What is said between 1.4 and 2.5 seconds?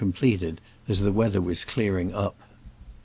clearing up.